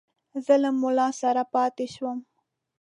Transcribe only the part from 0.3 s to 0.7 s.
زه له